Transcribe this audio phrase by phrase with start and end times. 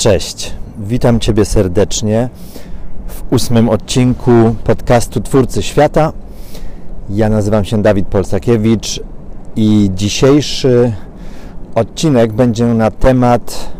[0.00, 2.28] Cześć, witam Ciebie serdecznie
[3.06, 6.12] w ósmym odcinku podcastu Twórcy Świata.
[7.10, 9.00] Ja nazywam się Dawid Polsakiewicz
[9.56, 10.92] i dzisiejszy
[11.74, 13.72] odcinek będzie na temat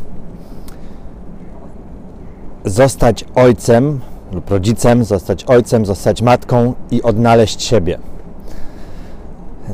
[2.65, 4.01] zostać ojcem
[4.33, 7.99] lub rodzicem, zostać ojcem, zostać matką i odnaleźć siebie.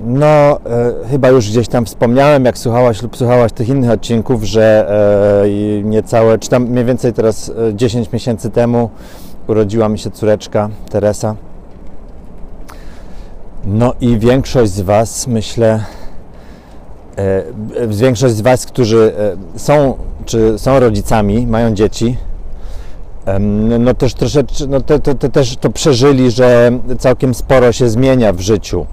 [0.04, 0.58] No, e,
[1.10, 4.90] chyba już gdzieś tam wspomniałem, jak słuchałaś lub słuchałaś tych innych odcinków, że
[5.44, 8.90] e, niecałe, czy tam mniej więcej teraz e, 10 miesięcy temu
[9.46, 11.34] urodziła mi się córeczka Teresa.
[13.64, 15.84] No i większość z Was, myślę,
[17.16, 17.42] e,
[17.88, 19.14] większość z Was, którzy
[19.54, 22.16] e, są, czy są rodzicami, mają dzieci,
[23.78, 28.32] no też troszeczkę, no to, to, to też to przeżyli, że całkiem sporo się zmienia
[28.32, 28.86] w życiu.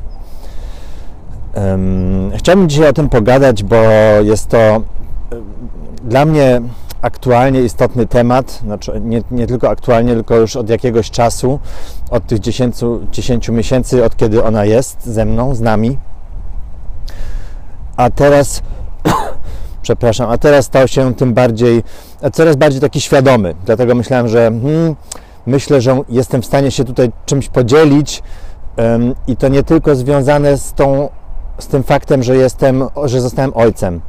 [2.37, 3.75] Chciałbym dzisiaj o tym pogadać, bo
[4.21, 4.81] jest to
[6.03, 6.61] dla mnie
[7.01, 11.59] aktualnie istotny temat, znaczy nie, nie tylko aktualnie, tylko już od jakiegoś czasu,
[12.11, 12.75] od tych 10,
[13.11, 15.97] 10 miesięcy, od kiedy ona jest ze mną, z nami.
[17.97, 18.61] A teraz,
[19.81, 21.83] przepraszam, a teraz stał się tym bardziej,
[22.33, 23.55] coraz bardziej taki świadomy.
[23.65, 24.95] Dlatego myślałem, że hmm,
[25.45, 28.23] myślę, że jestem w stanie się tutaj czymś podzielić
[29.27, 31.09] i to nie tylko związane z tą
[31.57, 34.01] z tym faktem, że jestem, że zostałem ojcem.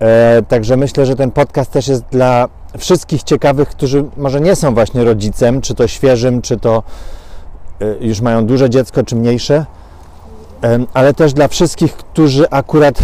[0.00, 4.74] E, także myślę, że ten podcast też jest dla wszystkich ciekawych, którzy może nie są
[4.74, 6.82] właśnie rodzicem, czy to świeżym, czy to
[7.80, 9.66] e, już mają duże dziecko, czy mniejsze,
[10.64, 13.02] e, ale też dla wszystkich, którzy akurat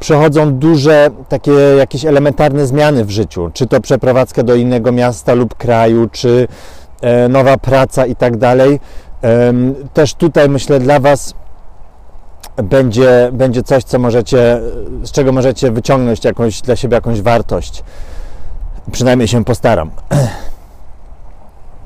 [0.00, 5.54] przechodzą duże takie jakieś elementarne zmiany w życiu, czy to przeprowadzkę do innego miasta lub
[5.54, 6.48] kraju, czy
[7.00, 8.80] e, nowa praca i tak dalej.
[9.94, 11.34] Też tutaj myślę dla Was
[12.56, 14.60] będzie, będzie coś, co możecie,
[15.02, 17.84] z czego możecie wyciągnąć jakąś, dla siebie jakąś wartość.
[18.92, 19.90] Przynajmniej się postaram.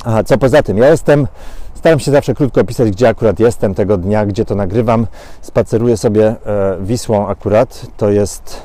[0.05, 0.79] Aha, co poza tym?
[0.79, 1.27] Ja jestem,
[1.75, 5.07] staram się zawsze krótko opisać, gdzie akurat jestem tego dnia, gdzie to nagrywam.
[5.43, 6.37] Spaceruję sobie e,
[6.81, 7.87] Wisłą akurat.
[7.97, 8.63] To jest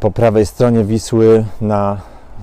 [0.00, 2.00] po prawej stronie Wisły na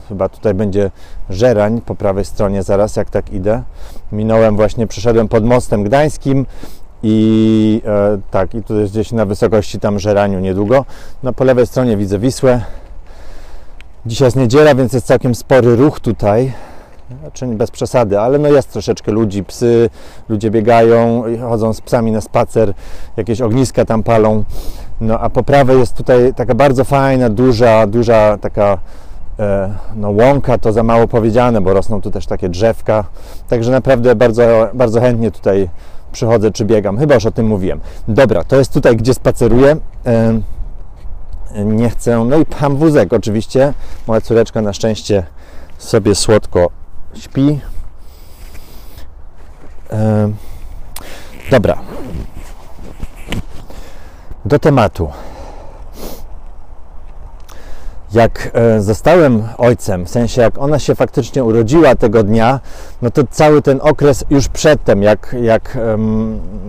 [0.09, 0.91] chyba tutaj będzie
[1.29, 3.63] Żerań po prawej stronie zaraz, jak tak idę.
[4.11, 6.46] Minąłem właśnie, przeszedłem pod mostem gdańskim,
[7.04, 10.86] i e, tak, i tu jest gdzieś na wysokości tam Żeraniu niedługo.
[11.24, 12.62] No po lewej stronie widzę Wisłę.
[14.06, 16.54] Dzisiaj jest niedziela, więc jest całkiem spory ruch tutaj.
[17.22, 19.90] Znaczy bez przesady, ale no jest troszeczkę ludzi, psy,
[20.30, 22.74] ludzie biegają, chodzą z psami na spacer,
[23.18, 24.44] jakieś ogniska tam palą.
[25.02, 28.78] No a po prawej jest tutaj taka bardzo fajna, duża, duża taka
[29.40, 33.04] e, no łąka, to za mało powiedziane, bo rosną tu też takie drzewka.
[33.50, 35.70] Także naprawdę bardzo, bardzo chętnie tutaj
[36.12, 36.97] przychodzę czy biegam.
[36.97, 37.80] Chyba już o tym mówiłem.
[38.08, 39.78] Dobra, to jest tutaj, gdzie spaceruję.
[41.66, 42.25] Nie chcę.
[42.25, 43.74] No i pan wózek, oczywiście.
[44.08, 45.24] Moja córeczka na szczęście
[45.78, 46.70] sobie słodko
[47.16, 47.59] śpi.
[51.52, 51.78] Dobra.
[54.46, 55.09] Do tematu.
[58.14, 62.59] Jak e, zostałem ojcem, w sensie jak ona się faktycznie urodziła tego dnia,
[63.02, 65.78] no to cały ten okres już przedtem, jak, jak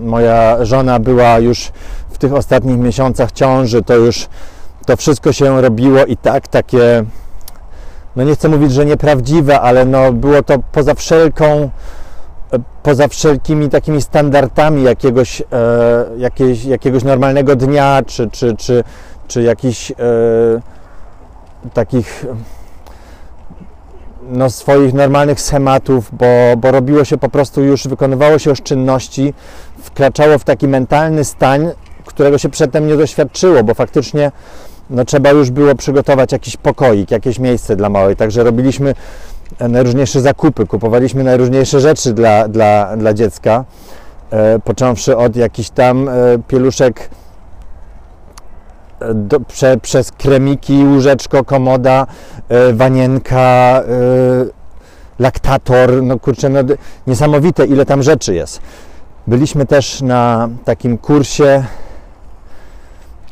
[0.02, 1.72] moja żona była już
[2.10, 4.28] w tych ostatnich miesiącach ciąży, to już
[4.86, 7.04] to wszystko się robiło i tak takie,
[8.16, 11.70] no nie chcę mówić, że nieprawdziwe, ale no było to poza wszelką,
[12.52, 15.44] e, poza wszelkimi takimi standardami jakiegoś, e,
[16.16, 18.84] jakiegoś, jakiegoś normalnego dnia, czy, czy, czy,
[19.28, 19.94] czy jakichś e,
[21.74, 22.26] takich
[24.22, 26.26] no, swoich normalnych schematów, bo,
[26.56, 29.34] bo robiło się po prostu już, wykonywało się już czynności,
[29.82, 31.70] wkraczało w taki mentalny stan,
[32.04, 34.32] którego się przedtem nie doświadczyło, bo faktycznie
[34.90, 38.94] no, trzeba już było przygotować jakiś pokoik, jakieś miejsce dla małej, także robiliśmy
[39.68, 43.64] najróżniejsze zakupy, kupowaliśmy najróżniejsze rzeczy dla, dla, dla dziecka,
[44.30, 46.12] e, począwszy od jakichś tam e,
[46.48, 47.10] pieluszek
[49.14, 52.06] do, prze, przez kremiki, łóżeczko, komoda,
[52.48, 53.82] e, wanienka, e,
[55.18, 56.60] laktator, no kurczę, no,
[57.06, 58.60] niesamowite ile tam rzeczy jest.
[59.26, 61.64] Byliśmy też na takim kursie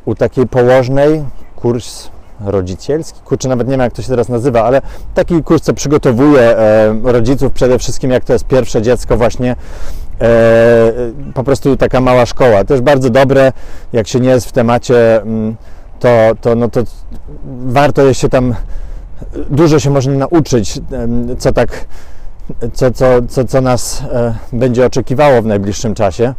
[0.05, 1.25] u takiej położnej,
[1.57, 2.09] kurs
[2.41, 4.83] rodzicielski, kurczę, nawet nie wiem jak to się teraz nazywa, ale
[5.15, 9.57] taki kurs, co przygotowuje e, rodziców przede wszystkim, jak to jest pierwsze dziecko właśnie,
[11.35, 12.65] po prostu taka mała szkoła.
[12.65, 13.53] Też bardzo dobre,
[13.93, 15.57] jak się nie jest w temacie, mm,
[16.01, 16.09] to,
[16.41, 16.81] to, no to
[17.67, 18.55] warto jest się tam,
[19.51, 20.81] dużo się można nauczyć,
[21.39, 21.85] co tak,
[22.73, 26.35] co, co, co, co nas e, będzie oczekiwało w najbliższym czasie.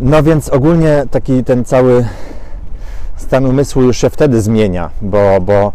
[0.00, 2.06] No więc ogólnie taki ten cały
[3.16, 5.72] stan umysłu już się wtedy zmienia, bo, bo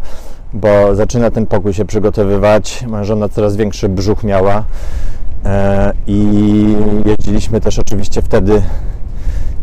[0.54, 2.84] bo zaczyna ten pokój się przygotowywać.
[2.88, 4.64] Moja żona coraz większy brzuch miała e,
[6.06, 6.76] i
[7.06, 8.62] jeździliśmy też oczywiście wtedy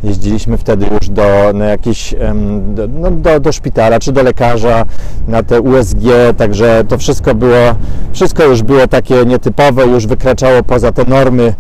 [0.04, 1.24] jeździliśmy wtedy już do,
[1.54, 2.16] na jakiś,
[2.62, 4.86] do, no, do, do szpitala czy do lekarza
[5.28, 5.98] na te USG,
[6.38, 7.75] także to wszystko było,
[8.13, 11.54] wszystko już było takie nietypowe, już wykraczało poza te normy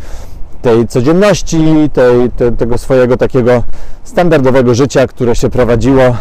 [0.61, 3.63] tej codzienności, tej, te, tego swojego takiego
[4.03, 6.15] standardowego życia, które się prowadziło.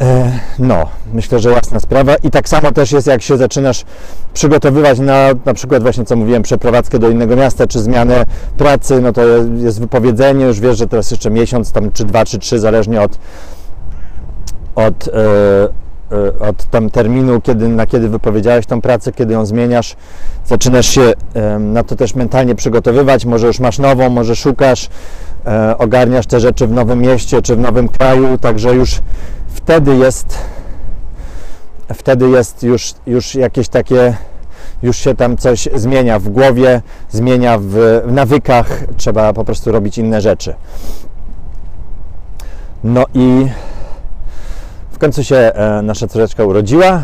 [0.00, 2.14] E, no, myślę, że jasna sprawa.
[2.16, 3.84] I tak samo też jest, jak się zaczynasz
[4.34, 8.24] przygotowywać na na przykład właśnie, co mówiłem, przeprowadzkę do innego miasta, czy zmianę
[8.56, 9.22] pracy, no to
[9.56, 13.18] jest wypowiedzenie, już wiesz, że teraz jeszcze miesiąc, tam czy dwa, czy trzy, zależnie od,
[14.74, 15.12] od, e,
[16.16, 19.96] e, od tam terminu, kiedy, na kiedy wypowiedziałeś tą pracę, kiedy ją zmieniasz,
[20.46, 21.12] zaczynasz się
[21.58, 24.88] na to też mentalnie przygotowywać, może już masz nową, może szukasz,
[25.78, 29.00] ogarniasz te rzeczy w nowym mieście, czy w nowym kraju, także już
[29.54, 30.38] wtedy jest
[31.94, 34.16] wtedy jest już, już jakieś takie
[34.82, 37.64] już się tam coś zmienia w głowie, zmienia w,
[38.04, 40.54] w nawykach, trzeba po prostu robić inne rzeczy.
[42.84, 43.46] No i
[44.92, 47.02] w końcu się e, nasza córeczka urodziła.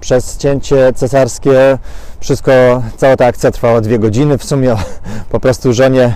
[0.00, 1.78] Przez cięcie cesarskie
[2.20, 2.52] wszystko,
[2.96, 4.38] cała ta akcja trwała dwie godziny.
[4.38, 4.76] W sumie
[5.30, 6.14] po prostu żonie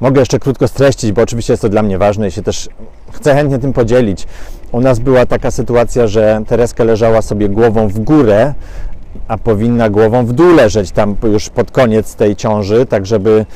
[0.00, 2.68] mogę jeszcze krótko streścić, bo oczywiście jest to dla mnie ważne i się też
[3.12, 4.26] chcę chętnie tym podzielić.
[4.72, 8.54] U nas była taka sytuacja, że Tereska leżała sobie głową w górę,
[9.28, 13.46] a powinna głową w dół leżeć tam już pod koniec tej ciąży, tak żeby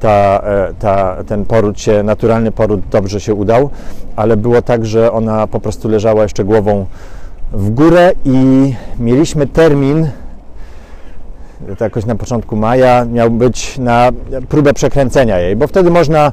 [0.00, 3.70] ta, e, ta, ten poród się, naturalny poród dobrze się udał,
[4.16, 6.86] ale było tak, że ona po prostu leżała jeszcze głową
[7.52, 10.08] w górę i mieliśmy termin,
[11.78, 14.10] to jakoś na początku maja, miał być na
[14.48, 16.32] próbę przekręcenia jej, bo wtedy można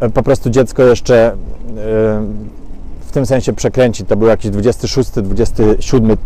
[0.00, 1.34] e, po prostu dziecko jeszcze e,
[3.00, 4.08] w tym sensie przekręcić.
[4.08, 6.16] To był jakiś 26, 27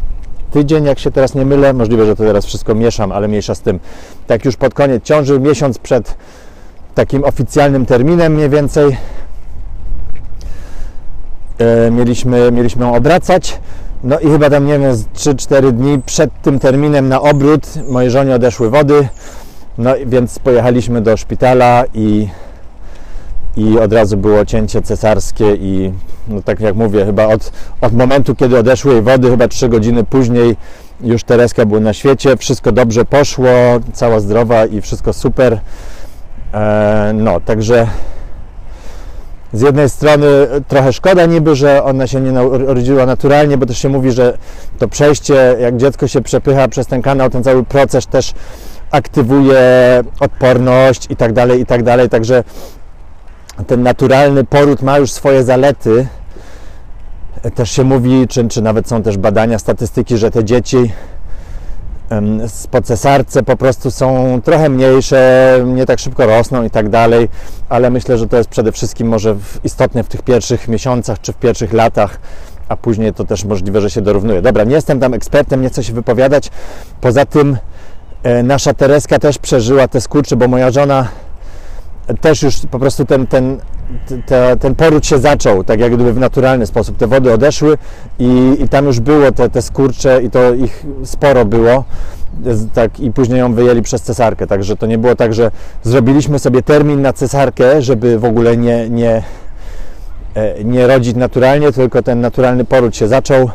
[0.51, 1.73] tydzień, jak się teraz nie mylę.
[1.73, 3.81] Możliwe, że to teraz wszystko mieszam, ale mniejsza z tym.
[4.27, 6.17] Tak już pod koniec ciąży, miesiąc przed
[6.95, 8.97] takim oficjalnym terminem mniej więcej
[11.59, 13.61] e, mieliśmy, mieliśmy ją obracać.
[14.05, 18.35] No i chyba tam, nie wiem, 3-4 dni przed tym terminem na obrót mojej żonie
[18.35, 19.09] odeszły wody.
[19.79, 22.29] No więc pojechaliśmy do szpitala i
[23.57, 25.93] i od razu było cięcie cesarskie i
[26.29, 30.05] no tak jak mówię, chyba od, od momentu, kiedy odeszły jej wody, chyba 3 godziny
[30.05, 30.57] później
[31.01, 33.51] już Tereska była na świecie, wszystko dobrze poszło,
[33.93, 35.61] cała zdrowa i wszystko super.
[36.55, 37.87] E, no, także
[39.55, 40.27] z jednej strony
[40.69, 44.39] trochę szkoda niby, że ona się nie urodziła naturalnie, bo też się mówi, że
[44.79, 48.33] to przejście, jak dziecko się przepycha przez ten kanał, ten cały proces też
[48.91, 49.61] aktywuje
[50.21, 52.45] odporność i tak dalej, i tak dalej, także
[53.67, 56.07] ten naturalny poród ma już swoje zalety.
[57.55, 60.93] Też się mówi, czy, czy nawet są też badania, statystyki, że te dzieci
[62.71, 67.29] po cesarce po prostu są trochę mniejsze, nie tak szybko rosną i tak dalej,
[67.69, 71.37] ale myślę, że to jest przede wszystkim może istotne w tych pierwszych miesiącach czy w
[71.37, 72.19] pierwszych latach,
[72.69, 74.43] a później to też możliwe, że się dorównuje.
[74.43, 76.51] Dobra, nie jestem tam ekspertem, nie chcę się wypowiadać.
[77.01, 77.57] Poza tym
[78.23, 81.09] e, nasza Tereska też przeżyła te skurcze, bo moja żona
[82.21, 83.61] też już po prostu ten, ten,
[84.27, 86.97] te, ten poród się zaczął, tak jak gdyby w naturalny sposób.
[86.97, 87.79] Te wody odeszły
[88.19, 91.85] i, i tam już było te, te skurcze i to ich sporo było.
[92.75, 94.47] Tak, I później ją wyjęli przez cesarkę.
[94.47, 95.51] Także to nie było tak, że
[95.83, 99.23] zrobiliśmy sobie termin na cesarkę, żeby w ogóle nie, nie,
[100.35, 103.51] e, nie rodzić naturalnie, tylko ten naturalny poród się zaczął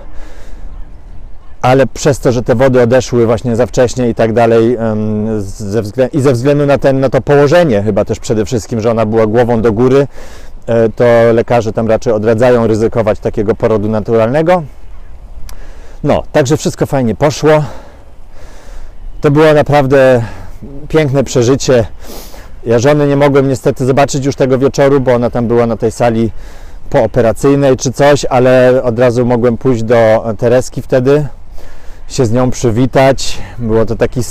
[1.61, 4.77] ale przez to, że te wody odeszły właśnie za wcześnie i tak dalej
[5.39, 8.91] ze względu, i ze względu na, ten, na to położenie chyba też przede wszystkim, że
[8.91, 10.07] ona była głową do góry,
[10.67, 14.63] e, to lekarze tam raczej odradzają ryzykować takiego porodu naturalnego.
[16.03, 17.63] No, także wszystko fajnie poszło.
[19.21, 20.23] To było naprawdę
[20.87, 21.85] piękne przeżycie.
[22.65, 25.91] Ja żony nie mogłem niestety zobaczyć już tego wieczoru, bo ona tam była na tej
[25.91, 26.31] sali
[26.89, 31.27] pooperacyjnej czy coś, ale od razu mogłem pójść do Tereski wtedy,
[32.09, 33.37] się z nią przywitać.
[33.59, 34.21] Było to taki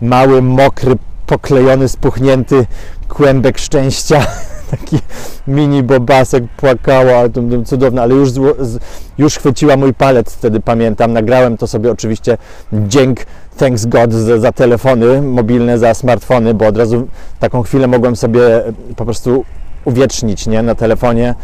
[0.00, 2.66] mały, mokry, poklejony, spuchnięty
[3.08, 4.26] kłębek szczęścia.
[4.70, 4.98] Taki
[5.46, 7.22] mini bobasek płakała,
[7.64, 8.28] cudowne, ale już,
[9.18, 11.12] już chwyciła mój palec wtedy, pamiętam.
[11.12, 12.38] Nagrałem to sobie oczywiście
[12.72, 13.18] dzięk
[13.56, 17.08] thanks God za, za telefony mobilne, za smartfony, bo od razu
[17.40, 18.40] taką chwilę mogłem sobie
[18.96, 19.44] po prostu
[19.84, 21.34] uwiecznić nie, na telefonie.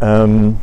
[0.00, 0.54] Um,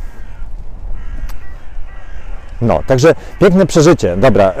[2.62, 4.16] no, także piękne przeżycie.
[4.16, 4.52] Dobra.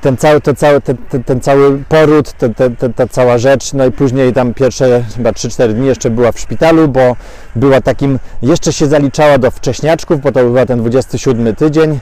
[0.00, 2.54] ten cały, to cały, ten, ten, ten cały poród, ten,
[2.96, 6.88] ta cała rzecz, no i później tam pierwsze chyba 3-4 dni jeszcze była w szpitalu,
[6.88, 7.16] bo
[7.56, 11.98] była takim, jeszcze się zaliczała do wcześniaczków, bo to była ten 27 tydzień,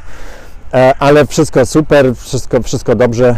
[0.74, 3.36] e, ale wszystko super, wszystko, wszystko dobrze,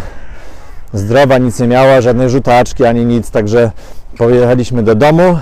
[0.93, 3.71] zdrowa, nic nie miała, żadnej żółtaczki ani nic, także
[4.19, 5.39] pojechaliśmy do domu.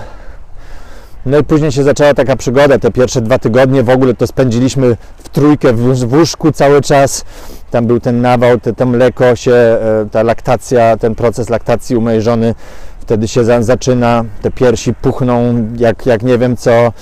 [1.26, 2.78] No i później się zaczęła taka przygoda.
[2.78, 7.24] Te pierwsze dwa tygodnie w ogóle to spędziliśmy w trójkę w łóżku cały czas.
[7.70, 12.00] Tam był ten nawał, te, to mleko się, e, ta laktacja, ten proces laktacji u
[12.00, 12.54] mojej żony
[13.00, 14.24] wtedy się za, zaczyna.
[14.42, 16.92] Te piersi puchną jak, jak nie wiem co.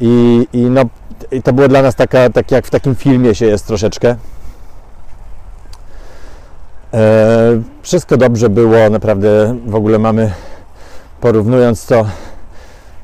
[0.00, 0.82] I, i no,
[1.30, 4.16] i to było dla nas taka, tak jak w takim filmie się jest troszeczkę.
[6.94, 10.32] E, wszystko dobrze było, naprawdę w ogóle mamy,
[11.20, 12.06] porównując to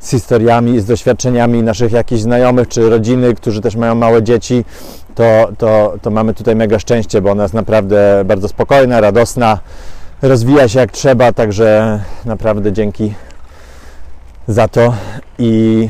[0.00, 4.64] z historiami z doświadczeniami naszych jakichś znajomych czy rodziny, którzy też mają małe dzieci,
[5.14, 9.58] to, to, to mamy tutaj mega szczęście, bo ona jest naprawdę bardzo spokojna, radosna,
[10.22, 13.14] rozwija się jak trzeba, także naprawdę dzięki
[14.48, 14.94] za to
[15.38, 15.88] i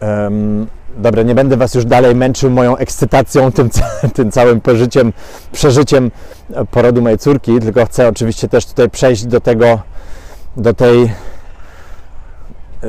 [0.00, 0.66] um,
[0.96, 3.70] dobra, nie będę Was już dalej męczył moją ekscytacją, tym,
[4.14, 4.60] tym całym
[5.52, 6.10] przeżyciem
[6.70, 9.80] porodu mojej córki, tylko chcę oczywiście też tutaj przejść do tego,
[10.56, 11.10] do tej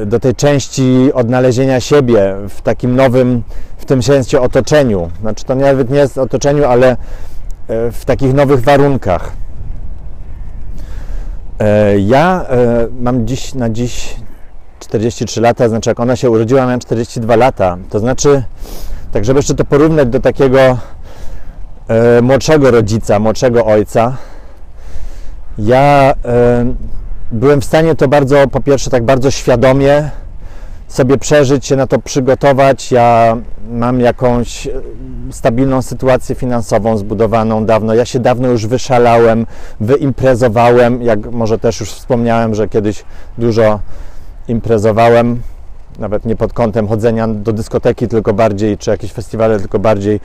[0.06, 3.44] do tej części odnalezienia siebie w takim nowym,
[3.78, 5.10] w tym sensie otoczeniu.
[5.22, 6.90] Znaczy to nawet nie jest otoczeniu, ale
[7.68, 9.32] e, w takich nowych warunkach.
[11.60, 14.16] E, ja e, mam dziś na dziś
[14.80, 17.78] 43 lata, znaczy jak ona się urodziła, miałem 42 lata.
[17.90, 18.44] To znaczy,
[19.12, 20.78] tak żeby jeszcze to porównać do takiego
[22.22, 24.18] młodszego rodzica, młodszego ojca,
[25.58, 26.14] ja
[27.32, 30.10] byłem w stanie to bardzo, po pierwsze, tak bardzo świadomie
[30.88, 32.92] sobie przeżyć, się na to przygotować.
[32.92, 33.38] Ja
[33.70, 34.72] mam jakąś e,
[35.32, 37.94] stabilną sytuację finansową zbudowaną dawno.
[37.94, 39.46] Ja się dawno już wyszalałem,
[39.80, 41.02] wyimprezowałem.
[41.02, 43.04] Jak może też już wspomniałem, że kiedyś
[43.38, 43.80] dużo
[44.48, 45.42] imprezowałem,
[46.00, 50.20] nawet nie pod kątem chodzenia do dyskoteki, tylko bardziej, czy jakieś festiwale, tylko bardziej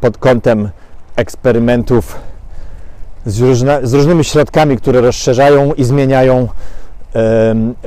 [0.00, 0.68] pod kątem
[1.16, 2.16] eksperymentów
[3.26, 6.48] z, różne, z różnymi środkami, które rozszerzają i zmieniają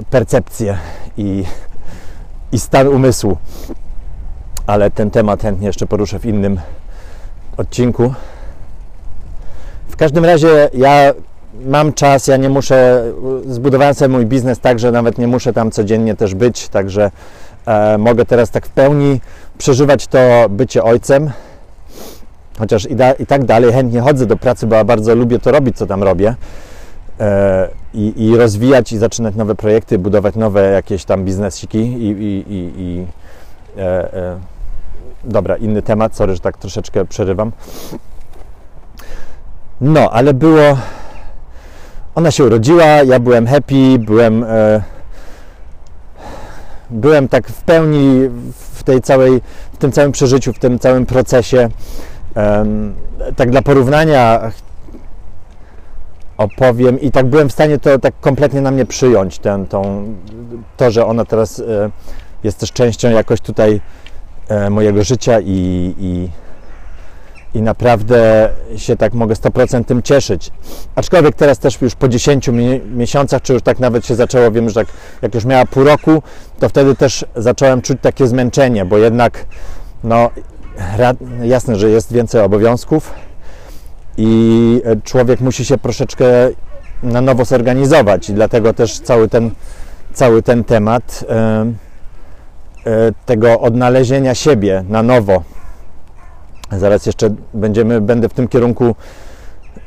[0.09, 0.77] percepcję
[1.17, 1.43] i,
[2.51, 3.37] i stan umysłu.
[4.67, 6.59] Ale ten temat chętnie jeszcze poruszę w innym
[7.57, 8.13] odcinku.
[9.87, 11.13] W każdym razie ja
[11.65, 13.03] mam czas, ja nie muszę,
[13.47, 17.11] zbudowałem sobie mój biznes tak, że nawet nie muszę tam codziennie też być, także
[17.65, 19.21] e, mogę teraz tak w pełni
[19.57, 21.31] przeżywać to bycie ojcem
[22.60, 25.51] Chociaż i, da, i tak dalej chętnie chodzę do pracy, bo ja bardzo lubię to
[25.51, 26.36] robić, co tam robię.
[27.19, 32.43] E, i, i, rozwijać i zaczynać nowe projekty, budować nowe jakieś tam biznesiki i, i,
[32.77, 33.05] i
[33.77, 34.39] e, e,
[35.24, 37.51] dobra, inny temat, sorry, że tak troszeczkę przerywam.
[39.81, 40.77] No, ale było.
[42.15, 44.43] Ona się urodziła, ja byłem happy, byłem.
[44.43, 44.81] E,
[46.89, 48.29] byłem tak w pełni
[48.74, 49.41] w tej całej,
[49.74, 51.69] w tym całym przeżyciu, w tym całym procesie.
[53.35, 54.51] Tak dla porównania
[56.37, 60.05] opowiem i tak byłem w stanie to tak kompletnie na mnie przyjąć, ten, tą,
[60.77, 61.89] to, że ona teraz e,
[62.43, 63.81] jest też częścią jakoś tutaj
[64.47, 66.29] e, mojego życia i, i,
[67.57, 70.51] i naprawdę się tak mogę 100% tym cieszyć.
[70.95, 72.49] Aczkolwiek teraz też już po 10
[72.95, 74.89] miesiącach, czy już tak nawet się zaczęło, wiem, że jak,
[75.21, 76.23] jak już miała pół roku,
[76.59, 79.45] to wtedy też zacząłem czuć takie zmęczenie, bo jednak
[80.03, 80.29] no,
[81.42, 83.13] jasne, że jest więcej obowiązków
[84.18, 86.25] i człowiek musi się troszeczkę
[87.03, 89.51] na nowo zorganizować i dlatego też cały ten,
[90.13, 91.65] cały ten temat e,
[92.86, 95.44] e, tego odnalezienia siebie na nowo.
[96.72, 98.96] Zaraz jeszcze będziemy, będę w tym kierunku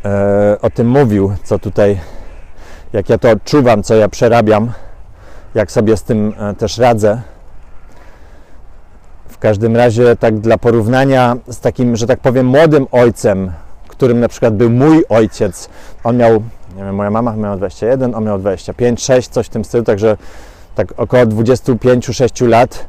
[0.04, 2.00] e, o tym mówił, co tutaj,
[2.92, 4.72] jak ja to odczuwam, co ja przerabiam,
[5.54, 7.22] jak sobie z tym też radzę.
[9.36, 13.52] W każdym razie, tak dla porównania z takim, że tak powiem, młodym ojcem,
[13.88, 15.68] którym na przykład był mój ojciec,
[16.04, 16.32] on miał,
[16.76, 20.16] nie wiem, moja mama miała 21, on miał 25, 6, coś w tym stylu, także
[20.74, 22.86] tak około 25-6 lat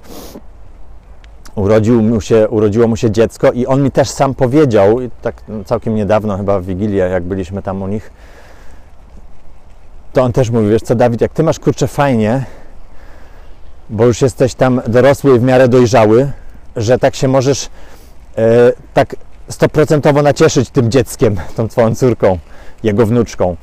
[1.56, 5.36] urodził mu się, urodziło mu się dziecko i on mi też sam powiedział, tak
[5.66, 8.12] całkiem niedawno, chyba w Wigilię, jak byliśmy tam u nich,
[10.14, 12.46] to on też mówił, wiesz co Dawid, jak ty masz kurczę fajnie,
[13.90, 16.32] bo już jesteś tam dorosły i w miarę dojrzały,
[16.76, 17.70] że tak się możesz
[18.38, 19.16] e, tak
[19.50, 22.38] stoprocentowo nacieszyć tym dzieckiem, tą twoją córką,
[22.84, 23.56] jego wnuczką.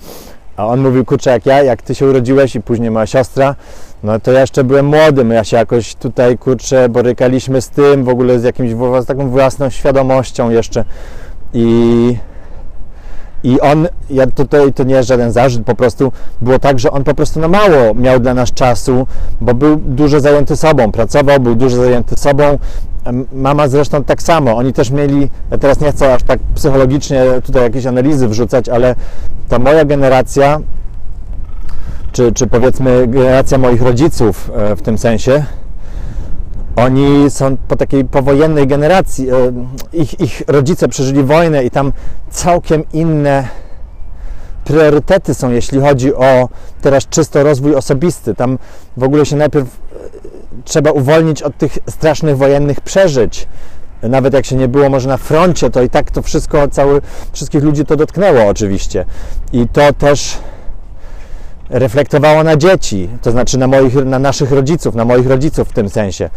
[0.57, 3.54] A on mówił, kurczę, jak ja, jak ty się urodziłeś i później moja siostra,
[4.02, 8.04] no to ja jeszcze byłem młody, my ja się jakoś tutaj, kurczę, borykaliśmy z tym,
[8.04, 10.85] w ogóle z jakimś, z taką własną świadomością jeszcze
[11.52, 12.16] i
[13.44, 17.04] I on, ja tutaj to nie jest żaden zarzut, po prostu było tak, że on
[17.04, 19.06] po prostu no mało miał dla nas czasu,
[19.40, 22.58] bo był dużo zajęty sobą, pracował, był dużo zajęty sobą.
[23.32, 24.56] Mama zresztą tak samo.
[24.56, 28.94] Oni też mieli, ja teraz nie chcę aż tak psychologicznie tutaj jakieś analizy wrzucać, ale
[29.48, 30.60] ta moja generacja,
[32.12, 35.44] czy, czy powiedzmy generacja moich rodziców e, w tym sensie,
[36.76, 39.31] oni są po takiej powojennej generacji.
[39.31, 39.35] E,
[39.93, 41.93] ich, ich rodzice przeżyli wojnę i tam
[42.31, 43.49] całkiem inne
[44.64, 46.49] priorytety są, jeśli chodzi o
[46.83, 48.35] teraz czysto rozwój osobisty.
[48.35, 48.59] Tam
[48.97, 49.99] w ogóle się najpierw e,
[50.64, 53.49] trzeba uwolnić od tych strasznych wojennych przeżyć.
[54.02, 57.00] Nawet jak się nie było może na froncie, to i tak to wszystko, cały,
[57.33, 59.04] wszystkich ludzi to dotknęło oczywiście.
[59.52, 60.38] I to też
[61.75, 65.88] reflektowało na dzieci, to znaczy na, moich, na naszych rodziców, na moich rodziców w tym
[65.88, 66.31] sensie.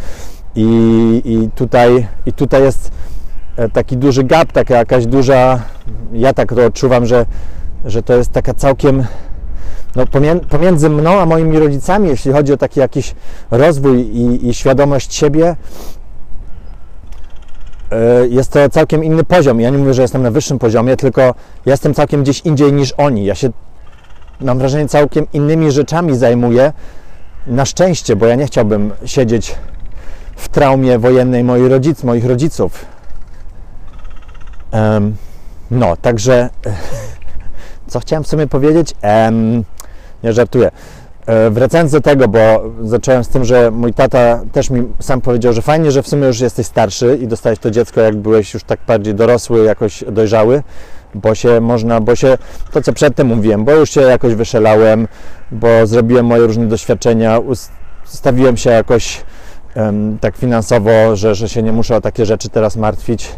[0.55, 0.65] I,
[1.25, 2.91] i, tutaj, I tutaj jest
[3.57, 5.61] e, taki duży gap, taka jakaś duża,
[6.13, 7.25] ja tak to odczuwam, że,
[7.85, 9.05] że to jest taka całkiem
[9.95, 10.03] no,
[10.49, 13.15] pomiędzy mną a moimi rodzicami, jeśli chodzi o taki jakiś
[13.51, 15.55] rozwój i, i świadomość siebie,
[17.91, 19.61] e, jest to całkiem inny poziom.
[19.61, 21.33] Ja nie mówię, że jestem na wyższym poziomie, tylko
[21.65, 23.25] jestem całkiem gdzieś indziej niż oni.
[23.25, 23.49] Ja się
[24.41, 26.73] mam wrażenie, całkiem innymi rzeczami zajmuję.
[27.47, 29.55] Na szczęście, bo ja nie chciałbym siedzieć
[30.35, 32.85] w traumie wojennej moich, rodzic, moich rodziców.
[34.71, 35.15] Um,
[35.71, 36.49] no, także
[37.87, 38.93] co chciałem sobie powiedzieć?
[39.03, 39.63] Um,
[40.23, 40.71] nie żartuję.
[41.25, 45.53] E, wracając do tego, bo zacząłem z tym, że mój tata też mi sam powiedział,
[45.53, 48.63] że fajnie, że w sumie już jesteś starszy i dostałeś to dziecko, jak byłeś już
[48.63, 50.63] tak bardziej dorosły, jakoś dojrzały
[51.17, 52.37] bo się można, bo się,
[52.71, 55.07] to co przedtem mówiłem, bo już się jakoś wyszelałem,
[55.51, 57.39] bo zrobiłem moje różne doświadczenia,
[58.05, 59.23] ustawiłem się jakoś
[59.75, 63.31] um, tak finansowo, że, że się nie muszę o takie rzeczy teraz martwić.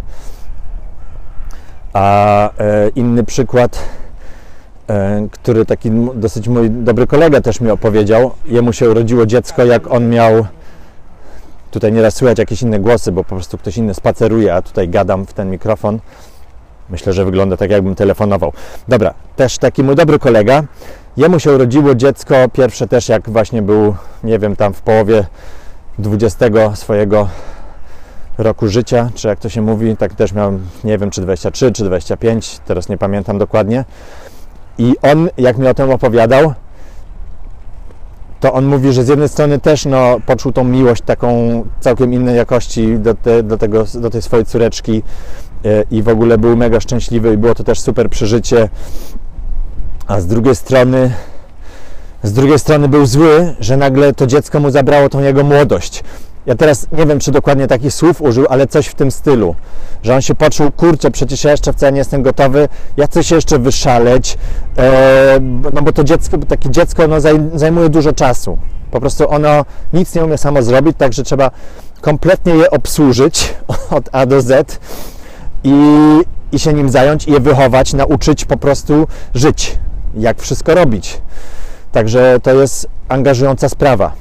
[1.93, 3.79] A e, inny przykład,
[4.89, 9.91] e, który taki dosyć mój dobry kolega też mi opowiedział, jemu się urodziło dziecko, jak
[9.91, 10.45] on miał
[11.71, 15.25] tutaj nieraz słychać jakieś inne głosy, bo po prostu ktoś inny spaceruje, a tutaj gadam
[15.25, 15.99] w ten mikrofon.
[16.89, 18.53] Myślę, że wygląda tak, jakbym telefonował.
[18.87, 20.63] Dobra, też taki mój dobry kolega.
[21.17, 25.25] Jemu się urodziło dziecko, pierwsze też jak właśnie był, nie wiem, tam w połowie
[25.99, 27.27] 20 swojego
[28.37, 31.83] roku życia, czy jak to się mówi, tak też miałem, nie wiem, czy 23, czy
[31.83, 33.85] 25, teraz nie pamiętam dokładnie.
[34.77, 36.53] I on, jak mi o tym opowiadał,
[38.39, 42.35] to on mówi, że z jednej strony też no, poczuł tą miłość taką całkiem innej
[42.35, 45.03] jakości do, te, do, tego, do tej swojej córeczki,
[45.91, 48.69] i w ogóle był mega szczęśliwy i było to też super przeżycie.
[50.07, 51.11] A z drugiej strony
[52.23, 56.03] z drugiej strony był zły, że nagle to dziecko mu zabrało tą jego młodość.
[56.45, 59.55] Ja teraz nie wiem, czy dokładnie takich słów użył, ale coś w tym stylu,
[60.03, 62.67] że on się poczuł, kurczę, przecież ja jeszcze wcale nie jestem gotowy,
[62.97, 64.37] ja chcę się jeszcze wyszaleć,
[64.77, 65.39] e,
[65.73, 67.17] no bo to dziecko, takie dziecko no,
[67.53, 68.57] zajmuje dużo czasu.
[68.91, 71.51] Po prostu ono nic nie umie samo zrobić, także trzeba
[72.01, 73.53] kompletnie je obsłużyć
[73.97, 74.79] od A do Z
[75.63, 75.73] i,
[76.51, 79.79] i się nim zająć i je wychować, nauczyć po prostu żyć,
[80.15, 81.21] jak wszystko robić.
[81.91, 84.11] Także to jest angażująca sprawa.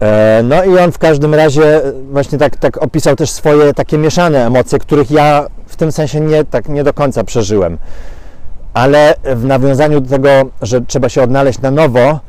[0.00, 1.80] E, no i on w każdym razie
[2.12, 6.44] właśnie tak, tak opisał też swoje takie mieszane emocje, których ja w tym sensie nie,
[6.44, 7.78] tak nie do końca przeżyłem.
[8.74, 10.28] Ale w nawiązaniu do tego,
[10.62, 12.20] że trzeba się odnaleźć na nowo,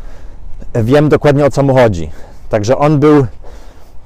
[0.76, 2.10] wiem dokładnie o co mu chodzi.
[2.50, 3.26] Także on był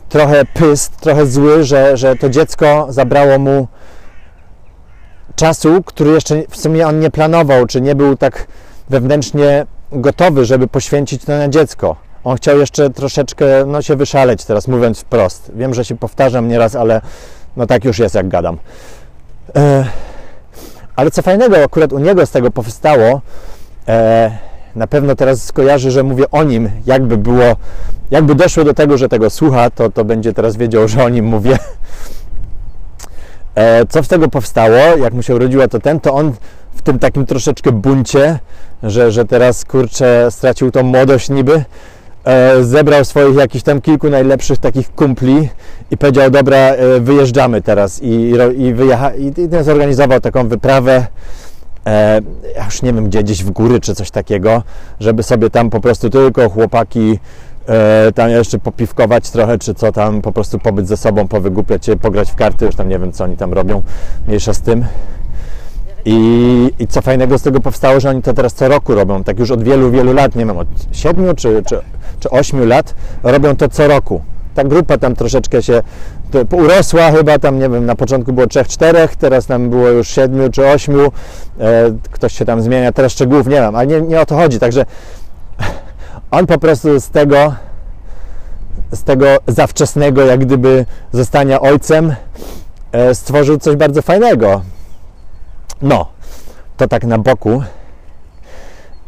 [0.10, 3.68] trochę pyst, trochę zły, że, że to dziecko zabrało mu
[5.36, 8.48] czasu, który jeszcze w sumie on nie planował, czy nie był tak
[8.89, 11.96] wewnętrznie gotowy, żeby poświęcić to na dziecko.
[12.24, 15.52] On chciał jeszcze troszeczkę no, się wyszaleć, teraz mówiąc wprost.
[15.56, 17.02] Wiem, że się powtarzam nieraz, ale
[17.58, 18.58] no tak już jest, jak gadam.
[19.56, 19.86] E,
[20.96, 23.22] ale co fajnego akurat u niego z tego powstało,
[23.88, 24.38] e,
[24.76, 27.56] na pewno teraz skojarzy, że mówię o nim, jakby było,
[28.12, 31.26] jakby doszło do tego, że tego słucha, to, to będzie teraz wiedział, że o nim
[31.26, 31.58] mówię.
[33.56, 36.34] E, co z tego powstało, jak mu się urodziła to ten, to on
[36.76, 38.39] w tym takim troszeczkę buncie,
[38.84, 41.63] że, że teraz kurczę stracił tą młodość niby,
[42.24, 45.50] e, zebrał swoich jakichś tam kilku najlepszych takich kumpli
[45.92, 51.08] i powiedział, dobra, e, wyjeżdżamy teraz i, i, wyjecha, i, i zorganizował taką wyprawę
[51.86, 52.22] e,
[52.56, 54.63] ja już nie wiem gdzie, gdzieś w góry czy coś takiego,
[55.00, 57.20] żeby sobie tam po prostu tylko chłopaki
[57.67, 61.95] e, tam jeszcze popiwkować trochę, czy co tam, po prostu pobyć ze sobą, powygłupiać się,
[61.95, 63.84] pograć w karty, już tam nie wiem co oni tam robią,
[64.28, 64.86] mniejsza z tym.
[66.06, 69.39] I, I, co fajnego z tego powstało, że oni to teraz co roku robią, tak
[69.39, 71.80] już od wielu, wielu lat, nie wiem, od 7 czy, czy,
[72.19, 74.21] czy 8 lat robią to co roku.
[74.56, 75.82] Ta grupa tam troszeczkę się
[76.52, 80.67] urosła chyba tam, nie wiem, na początku było 3-4, teraz tam było już 7 czy
[80.67, 81.10] 8, e,
[82.12, 84.86] ktoś się tam zmienia, teraz szczegółów nie mam, ale nie, nie o to chodzi, także
[86.34, 87.56] on po prostu z tego
[88.91, 92.15] z tego zawczesnego, jak gdyby zostania ojcem,
[92.91, 94.62] e, stworzył coś bardzo fajnego.
[95.82, 96.06] No,
[96.78, 97.63] to tak na boku.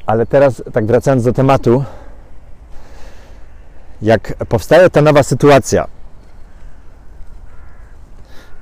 [0.05, 1.83] Ale teraz, tak wracając do tematu,
[4.01, 5.87] jak powstaje ta nowa sytuacja,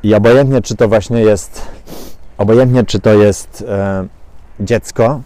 [0.03, 1.61] i obojętnie, czy to właśnie jest,
[2.37, 4.07] obojętnie, czy to jest e,
[4.59, 5.21] dziecko,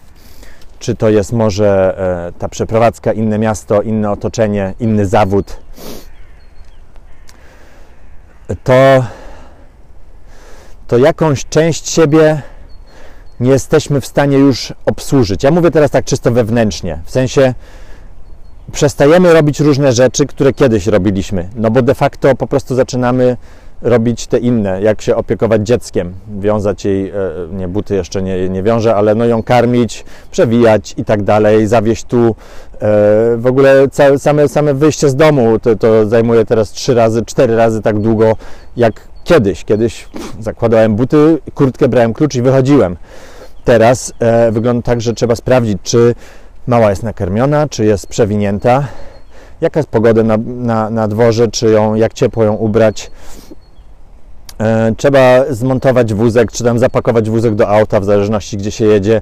[0.78, 5.56] czy to jest może e, ta przeprowadzka, inne miasto, inne otoczenie, inny zawód,
[8.64, 9.04] to,
[10.86, 12.42] to jakąś część siebie
[13.40, 15.42] nie jesteśmy w stanie już obsłużyć.
[15.42, 17.54] Ja mówię teraz tak czysto wewnętrznie, w sensie
[18.72, 23.36] przestajemy robić różne rzeczy, które kiedyś robiliśmy, no bo de facto po prostu zaczynamy
[23.82, 27.14] robić te inne, jak się opiekować dzieckiem, wiązać jej, e,
[27.52, 32.04] nie buty jeszcze nie, nie wiąże, ale no ją karmić, przewijać i tak dalej, zawieść
[32.04, 32.26] tu.
[32.26, 32.34] E,
[33.36, 33.86] w ogóle
[34.18, 38.36] same, same wyjście z domu to, to zajmuje teraz trzy razy, cztery razy tak długo
[38.76, 39.64] jak kiedyś.
[39.64, 40.08] Kiedyś
[40.40, 42.96] zakładałem buty, kurtkę, brałem klucz i wychodziłem.
[43.64, 46.14] Teraz e, wygląda tak, że trzeba sprawdzić, czy
[46.66, 48.84] mała jest nakarmiona, czy jest przewinięta,
[49.60, 53.10] jaka jest pogoda na, na, na dworze, czy ją, jak ciepło ją ubrać
[54.96, 59.20] trzeba zmontować wózek, czy tam zapakować wózek do auta, w zależności gdzie się jedzie,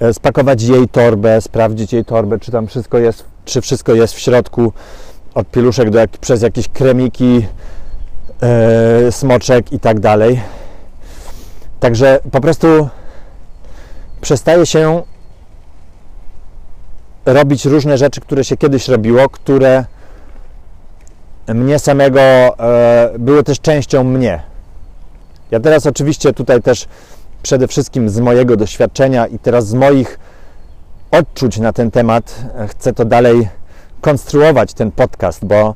[0.00, 4.18] e, spakować jej torbę, sprawdzić jej torbę, czy tam wszystko jest, czy wszystko jest w
[4.18, 4.72] środku,
[5.34, 7.46] od pieluszek do przez jakieś kremiki,
[8.42, 10.40] e, smoczek i tak dalej.
[11.80, 12.88] Także po prostu
[14.20, 15.02] przestaje się
[17.26, 19.84] robić różne rzeczy, które się kiedyś robiło, które
[21.48, 24.53] mnie samego e, były też częścią mnie
[25.54, 26.86] ja teraz oczywiście tutaj też
[27.42, 30.18] przede wszystkim z mojego doświadczenia i teraz z moich
[31.10, 33.48] odczuć na ten temat e, chcę to dalej
[34.00, 35.74] konstruować ten podcast, bo,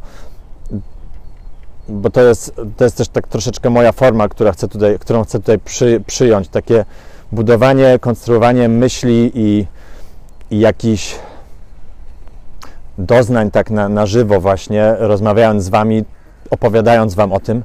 [1.89, 5.39] bo to, jest, to jest też tak troszeczkę moja forma, która chcę tutaj, którą chcę
[5.39, 6.49] tutaj przy, przyjąć.
[6.49, 6.85] Takie
[7.33, 9.67] budowanie, konstruowanie myśli i,
[10.51, 11.15] i jakichś
[12.99, 16.05] doznań tak na, na żywo właśnie, rozmawiając z Wami,
[16.51, 17.63] opowiadając Wam o tym.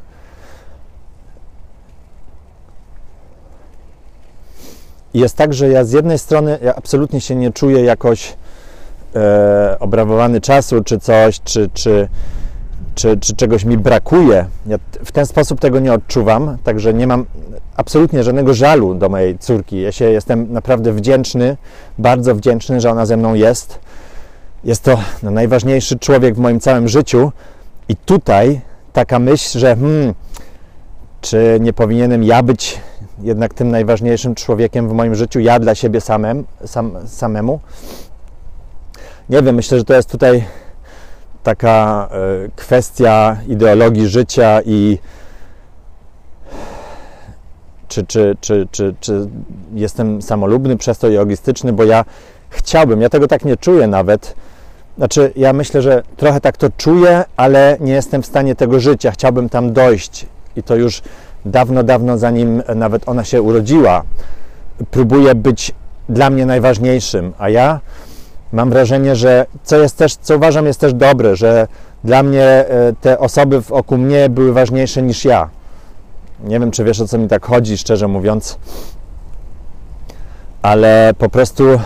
[5.14, 8.36] Jest tak, że ja z jednej strony ja absolutnie się nie czuję jakoś
[9.16, 12.08] e, obrawowany czasu, czy coś, czy, czy,
[12.96, 14.46] czy, czy czegoś mi brakuje.
[14.66, 17.26] Ja w ten sposób tego nie odczuwam, także nie mam
[17.78, 19.82] absolutnie żadnego żalu do mojej córki.
[19.82, 21.58] Ja się jestem naprawdę wdzięczny,
[21.98, 23.80] bardzo wdzięczny, że ona ze mną jest.
[24.64, 27.32] Jest to no, najważniejszy człowiek w moim całym życiu.
[27.90, 28.62] I tutaj
[28.94, 30.14] taka myśl, że hmm,
[31.22, 32.80] czy nie powinienem ja być
[33.22, 37.60] jednak tym najważniejszym człowiekiem w moim życiu, ja dla siebie samem, sam, samemu.
[39.30, 40.44] Nie wiem, myślę, że to jest tutaj
[41.44, 42.10] taka
[42.46, 44.98] y, kwestia ideologii życia i
[47.88, 49.28] czy, czy, czy, czy, czy
[49.74, 52.06] jestem samolubny przez to i egoistyczny, bo ja
[52.50, 54.36] chciałbym, ja tego tak nie czuję nawet.
[54.98, 59.04] Znaczy, ja myślę, że trochę tak to czuję, ale nie jestem w stanie tego żyć.
[59.04, 61.02] Ja chciałbym tam dojść i to już
[61.46, 64.04] dawno, dawno zanim nawet ona się urodziła,
[64.92, 65.72] próbuje być
[66.10, 67.80] dla mnie najważniejszym, a ja
[68.52, 71.68] mam wrażenie, że co jest też, co uważam jest też dobre, że
[72.04, 75.50] dla mnie e, te osoby wokół mnie były ważniejsze niż ja.
[76.44, 78.58] Nie wiem, czy wiesz o co mi tak chodzi, szczerze mówiąc,
[80.62, 81.80] ale po prostu e,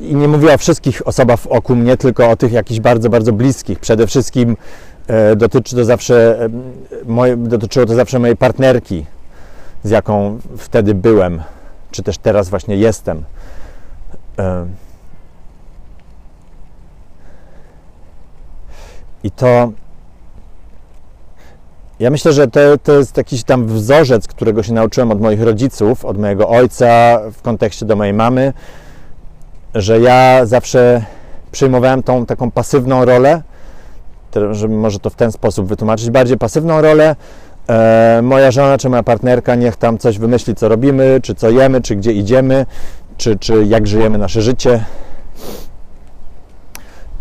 [0.00, 3.78] i nie mówię o wszystkich osobach wokół mnie, tylko o tych jakichś bardzo, bardzo bliskich.
[3.78, 4.56] Przede wszystkim
[5.36, 6.48] dotyczy to zawsze,
[7.06, 9.06] moje, dotyczyło to zawsze mojej partnerki,
[9.84, 11.42] z jaką wtedy byłem,
[11.90, 13.24] czy też teraz właśnie jestem.
[14.38, 14.66] E,
[19.24, 19.72] I to
[22.00, 26.04] ja myślę, że to, to jest jakiś tam wzorzec, którego się nauczyłem od moich rodziców,
[26.04, 28.52] od mojego ojca w kontekście do mojej mamy,
[29.74, 31.04] że ja zawsze
[31.52, 33.42] przyjmowałem tą taką pasywną rolę,
[34.52, 37.16] żeby może to w ten sposób wytłumaczyć, bardziej pasywną rolę.
[37.68, 41.80] E, moja żona czy moja partnerka niech tam coś wymyśli, co robimy, czy co jemy,
[41.80, 42.66] czy gdzie idziemy,
[43.16, 44.84] czy, czy jak żyjemy nasze życie.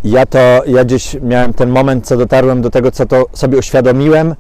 [0.03, 4.35] Ja to, ja gdzieś miałem ten moment, co dotarłem do tego, co to sobie uświadomiłem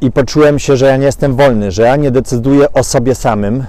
[0.00, 3.64] i poczułem się, że ja nie jestem wolny, że ja nie decyduję o sobie samym.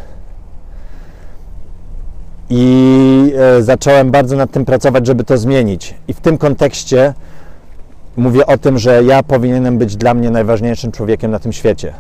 [2.49, 5.95] I e, zacząłem bardzo nad tym pracować, żeby to zmienić.
[6.08, 7.13] I w tym kontekście
[8.20, 11.94] mówię o tym, że ja powinienem być dla mnie najważniejszym człowiekiem na tym świecie.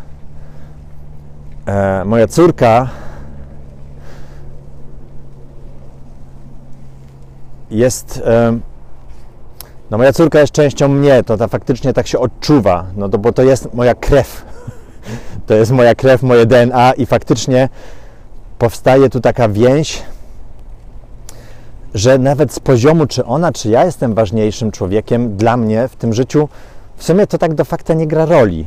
[1.65, 2.89] E, moja córka
[7.71, 8.21] jest.
[8.25, 8.59] E,
[9.91, 13.31] no moja córka jest częścią mnie, to, to faktycznie tak się odczuwa, no to, bo
[13.31, 14.41] to jest moja krew.
[15.47, 17.69] To jest moja krew, moje DNA i faktycznie
[18.57, 20.03] powstaje tu taka więź,
[21.93, 26.13] że nawet z poziomu, czy ona, czy ja jestem ważniejszym człowiekiem dla mnie w tym
[26.13, 26.49] życiu,
[26.97, 28.65] w sumie to tak do fakta nie gra roli.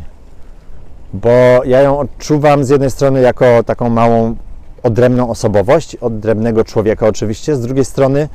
[1.12, 1.30] Bo
[1.64, 4.36] ja ją odczuwam z jednej strony jako taką małą,
[4.82, 8.28] odrębną osobowość, odrębnego człowieka oczywiście, z drugiej strony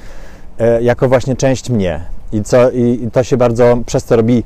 [0.59, 2.01] e, jako właśnie część mnie.
[2.31, 4.43] I, co, i to się bardzo przez to robi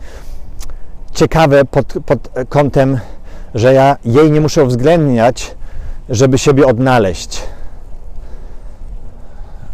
[1.12, 3.00] ciekawe pod, pod kątem,
[3.56, 5.56] że ja jej nie muszę uwzględniać,
[6.10, 7.42] żeby siebie odnaleźć.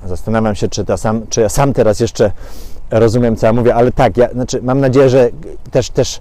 [0.08, 2.32] Zastanawiam się, czy, sam, czy ja sam teraz jeszcze
[2.92, 5.30] rozumiem, co ja mówię, ale tak, ja, znaczy, mam nadzieję, że
[5.72, 6.20] też, też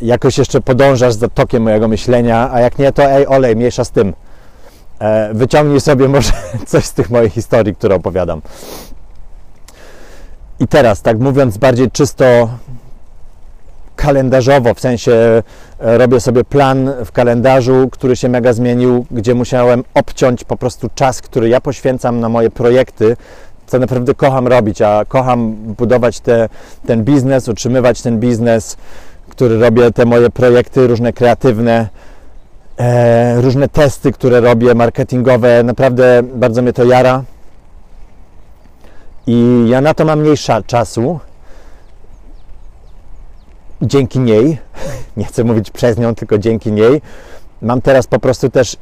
[0.00, 3.90] jakoś jeszcze podążasz za tokiem mojego myślenia, a jak nie, to ej, olej, mniejsza z
[3.90, 4.14] tym.
[4.98, 6.32] E, wyciągnij sobie może
[6.66, 8.42] coś z tych moich historii, które opowiadam.
[10.60, 12.48] I teraz, tak mówiąc bardziej czysto
[14.00, 15.12] kalendarzowo, w sensie
[15.78, 20.90] e, robię sobie plan w kalendarzu, który się mega zmienił, gdzie musiałem obciąć po prostu
[20.94, 23.16] czas, który ja poświęcam na moje projekty,
[23.66, 26.48] co naprawdę kocham robić, a kocham budować te,
[26.86, 28.76] ten biznes, utrzymywać ten biznes,
[29.28, 31.88] który robię, te moje projekty różne kreatywne,
[32.78, 37.22] e, różne testy, które robię, marketingowe, naprawdę bardzo mnie to jara.
[39.26, 41.20] I ja na to mam mniejsza czasu,
[43.82, 44.58] dzięki niej,
[45.16, 47.02] nie chcę mówić przez nią, tylko dzięki niej,
[47.62, 48.76] mam teraz po prostu też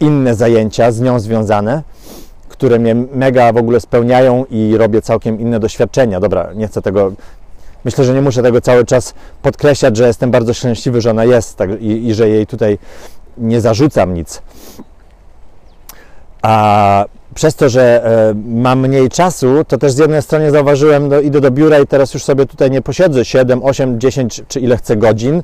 [0.00, 1.82] inne zajęcia z nią związane,
[2.48, 6.20] które mnie mega w ogóle spełniają i robię całkiem inne doświadczenia.
[6.20, 7.12] Dobra, nie chcę tego.
[7.84, 11.56] Myślę, że nie muszę tego cały czas podkreślać, że jestem bardzo szczęśliwy, że ona jest
[11.56, 12.78] tak, i, i że jej tutaj
[13.38, 14.42] nie zarzucam nic.
[16.42, 21.20] A przez to, że e, mam mniej czasu, to też z jednej strony zauważyłem, no,
[21.20, 24.76] idę do biura i teraz już sobie tutaj nie posiedzę 7, 8, 10 czy ile
[24.76, 25.42] chcę godzin,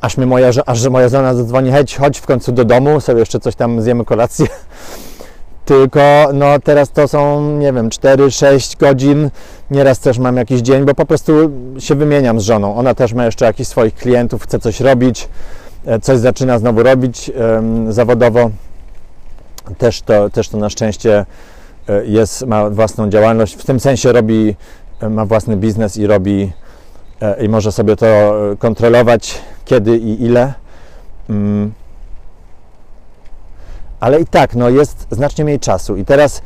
[0.00, 3.40] aż, mi moja, aż moja żona zadzwoni, chodź, chodź w końcu do domu, sobie jeszcze
[3.40, 4.46] coś tam zjemy kolację.
[5.64, 9.30] Tylko no teraz to są, nie wiem, 4-6 godzin.
[9.70, 11.32] Nieraz też mam jakiś dzień, bo po prostu
[11.78, 12.76] się wymieniam z żoną.
[12.76, 15.28] Ona też ma jeszcze jakichś swoich klientów, chce coś robić,
[15.86, 17.30] e, coś zaczyna znowu robić
[17.88, 18.50] zawodowo
[19.78, 21.26] też to, też to na szczęście
[21.88, 24.56] e, jest, ma własną działalność, w tym sensie robi,
[25.00, 26.52] e, ma własny biznes i robi
[27.20, 28.06] e, i może sobie to
[28.58, 30.54] kontrolować kiedy i ile.
[31.30, 31.72] Mm.
[34.00, 35.96] Ale i tak, no jest znacznie mniej czasu.
[35.96, 36.42] I teraz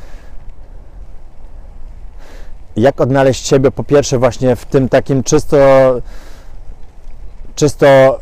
[2.76, 5.56] jak odnaleźć siebie po pierwsze właśnie w tym takim czysto
[7.54, 8.18] czysto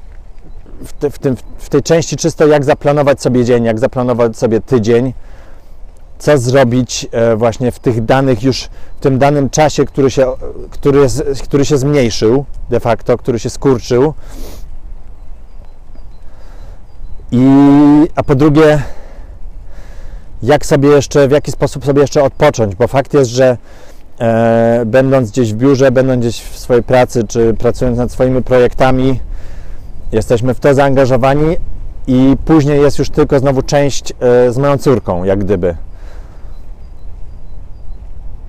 [0.85, 4.61] w, te, w, tym, w tej części czysto jak zaplanować sobie dzień, jak zaplanować sobie
[4.61, 5.13] tydzień,
[6.19, 10.27] co zrobić e, właśnie w tych danych już, w tym danym czasie, który się,
[10.71, 11.07] który,
[11.43, 14.15] który się zmniejszył de facto, który się skurczył.
[17.33, 17.47] I,
[18.15, 18.83] a po drugie,
[20.43, 23.57] jak sobie jeszcze, w jaki sposób sobie jeszcze odpocząć, bo fakt jest, że
[24.21, 29.21] e, będąc gdzieś w biurze, będąc gdzieś w swojej pracy, czy pracując nad swoimi projektami,
[30.13, 31.57] Jesteśmy w to zaangażowani
[32.07, 35.77] i później jest już tylko znowu część e, z moją córką, jak gdyby.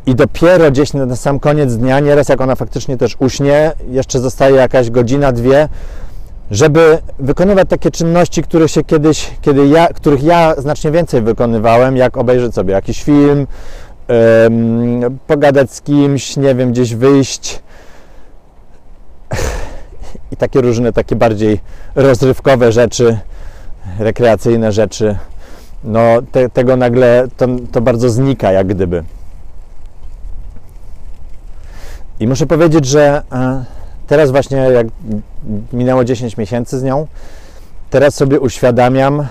[0.06, 4.56] I dopiero gdzieś na sam koniec dnia, nieraz jak ona faktycznie też uśnie, jeszcze zostaje
[4.56, 5.70] jakaś godzina, dwie,
[6.52, 12.18] żeby wykonywać takie czynności, które się kiedyś, kiedy ja, których ja znacznie więcej wykonywałem, jak
[12.18, 13.48] obejrzeć sobie jakiś film,
[15.28, 17.62] pogadać z kimś, nie wiem, gdzieś wyjść,
[20.32, 21.60] i takie różne, takie bardziej
[21.96, 23.18] rozrywkowe rzeczy,
[24.00, 25.18] rekreacyjne rzeczy,
[25.84, 29.04] no te, tego nagle to, to bardzo znika, jak gdyby.
[32.20, 33.66] I muszę powiedzieć, że e,
[34.08, 34.88] teraz właśnie, jak
[35.74, 37.08] minęło 10 miesięcy z nią,
[37.90, 39.28] teraz sobie uświadamiam,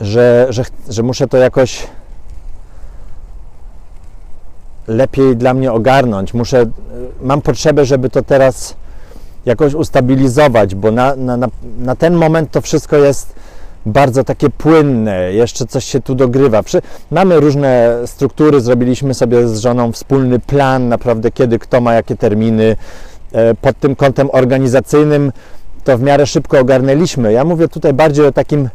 [0.00, 1.86] że, że, że muszę to jakoś
[4.88, 6.34] lepiej dla mnie ogarnąć.
[6.34, 6.66] Muszę, e,
[7.20, 8.76] mam potrzebę, żeby to teraz
[9.46, 13.34] jakoś ustabilizować, bo na, na, na ten moment to wszystko jest
[13.86, 16.62] bardzo takie płynne, jeszcze coś się tu dogrywa.
[17.10, 22.76] Mamy różne struktury, zrobiliśmy sobie z żoną wspólny plan, naprawdę kiedy kto ma jakie terminy.
[23.32, 25.32] E, pod tym kątem organizacyjnym
[25.84, 27.32] to w miarę szybko ogarnęliśmy.
[27.32, 28.68] Ja mówię tutaj bardziej o takim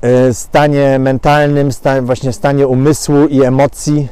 [0.00, 1.70] e, stanie mentalnym,
[2.02, 4.08] właśnie stanie umysłu i emocji,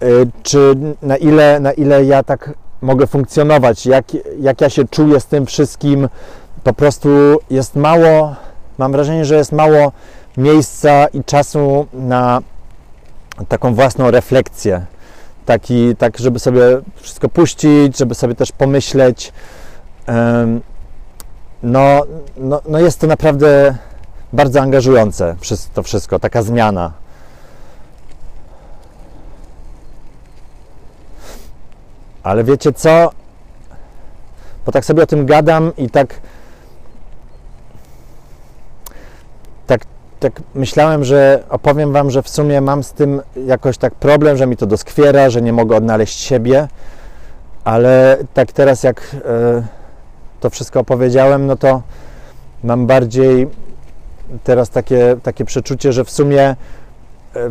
[0.00, 0.06] e,
[0.42, 4.04] czy na ile, na ile ja tak mogę funkcjonować, jak,
[4.40, 6.08] jak ja się czuję z tym wszystkim.
[6.64, 7.08] Po prostu
[7.50, 8.34] jest mało,
[8.78, 9.92] mam wrażenie, że jest mało
[10.36, 12.40] miejsca i czasu na
[13.48, 14.86] taką własną refleksję.
[15.46, 16.62] Taki, tak, żeby sobie
[16.96, 19.32] wszystko puścić, żeby sobie też pomyśleć.
[21.62, 22.02] No,
[22.36, 23.74] no, no jest to naprawdę
[24.32, 25.36] bardzo angażujące
[25.74, 26.92] to wszystko, taka zmiana.
[32.24, 33.10] Ale wiecie co?
[34.66, 36.20] Bo tak sobie o tym gadam i tak
[39.66, 39.80] tak,
[40.20, 44.46] tak myślałem, że opowiem Wam, że w sumie mam z tym jakoś tak problem, że
[44.46, 46.68] mi to doskwiera, że nie mogę odnaleźć siebie,
[47.64, 49.62] ale tak teraz jak e,
[50.40, 51.82] to wszystko opowiedziałem, no to
[52.64, 53.48] mam bardziej
[54.44, 56.56] teraz takie, takie przeczucie, że w sumie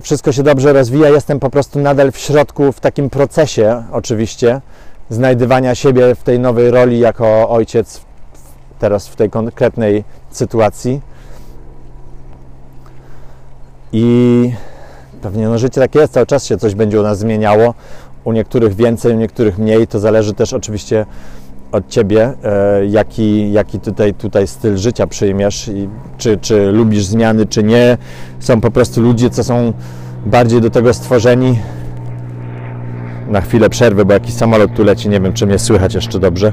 [0.02, 1.10] wszystko się dobrze rozwija.
[1.10, 4.62] Jestem po prostu nadal w środku, w takim procesie, oczywiście,
[5.10, 8.02] znajdywania siebie w tej nowej roli jako ojciec,
[8.80, 11.02] teraz w tej konkretnej sytuacji.
[13.92, 14.52] I
[15.22, 17.74] pewnie no, życie takie jest, cały czas się coś będzie u nas zmieniało.
[18.24, 19.88] U niektórych więcej, u niektórych mniej.
[19.88, 21.06] To zależy też oczywiście
[21.74, 27.46] od Ciebie, e, jaki, jaki tutaj, tutaj styl życia przyjmiesz, i czy, czy lubisz zmiany,
[27.46, 27.98] czy nie.
[28.40, 29.74] Są po prostu ludzie, co są
[30.26, 31.60] bardziej do tego stworzeni.
[33.30, 36.52] Na chwilę przerwy, bo jakiś samolot tu leci, nie wiem, czy mnie słychać jeszcze dobrze.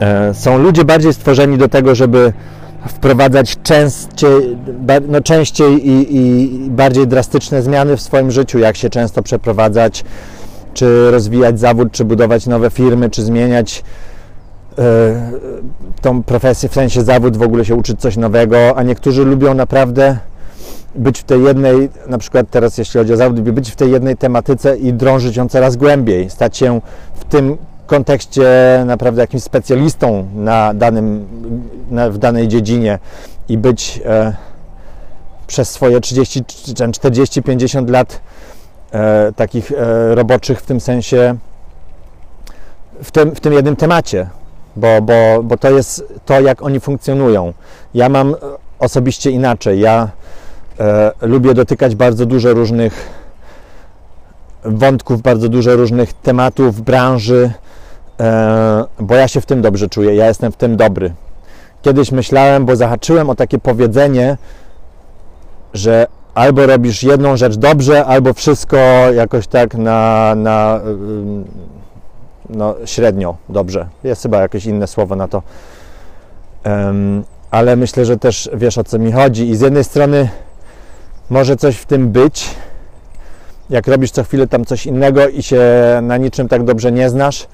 [0.00, 2.32] E, są ludzie bardziej stworzeni do tego, żeby
[2.88, 4.58] wprowadzać częściej,
[5.08, 10.04] no częściej i, i, bardziej drastyczne zmiany w swoim życiu, jak się często przeprowadzać,
[10.74, 13.84] czy rozwijać zawód, czy budować nowe firmy, czy zmieniać
[14.72, 14.82] y,
[16.00, 20.18] tą profesję, w sensie zawód, w ogóle się uczyć coś nowego, a niektórzy lubią naprawdę
[20.94, 24.16] być w tej jednej, na przykład teraz jeśli chodzi o zawód, być w tej jednej
[24.16, 26.80] tematyce i drążyć ją coraz głębiej, stać się
[27.14, 27.56] w tym
[27.92, 28.48] kontekście
[28.86, 31.26] naprawdę jakimś specjalistą na danym,
[31.90, 32.98] na, w danej dziedzinie
[33.48, 34.34] i być e,
[35.46, 36.44] przez swoje 30,
[36.92, 38.20] 40, 50 lat
[38.92, 41.36] e, takich e, roboczych w tym sensie
[43.02, 44.26] w tym, w tym jednym temacie,
[44.76, 47.52] bo, bo, bo to jest to, jak oni funkcjonują.
[47.94, 48.34] Ja mam
[48.78, 49.80] osobiście inaczej.
[49.80, 50.08] Ja
[50.80, 53.08] e, lubię dotykać bardzo dużo różnych
[54.64, 57.71] wątków, bardzo dużo różnych tematów, branży, E,
[59.00, 61.12] bo ja się w tym dobrze czuję, ja jestem w tym dobry.
[61.82, 64.36] Kiedyś myślałem, bo zahaczyłem o takie powiedzenie,
[65.74, 68.76] że albo robisz jedną rzecz dobrze, albo wszystko
[69.14, 70.80] jakoś tak na, na
[72.50, 73.88] no, średnio dobrze.
[74.04, 75.42] Jest chyba jakieś inne słowo na to.
[77.50, 79.48] Ale myślę, że też wiesz o co mi chodzi.
[79.48, 80.28] I z jednej strony
[81.30, 82.54] może coś w tym być,
[83.70, 85.62] jak robisz co chwilę tam coś innego i się
[86.02, 87.46] na niczym tak dobrze nie znasz,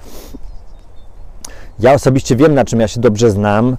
[1.80, 3.76] ja osobiście wiem, na czym ja się dobrze znam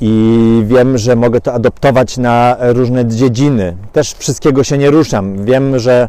[0.00, 3.76] i wiem, że mogę to adoptować na różne dziedziny.
[3.92, 5.44] Też wszystkiego się nie ruszam.
[5.44, 6.08] Wiem, że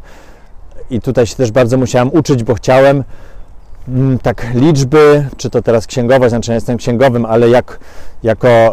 [0.89, 3.03] i tutaj się też bardzo musiałem uczyć, bo chciałem
[3.87, 7.79] mm, tak liczby, czy to teraz księgowość, znaczy ja jestem księgowym, ale jak,
[8.23, 8.71] jako e,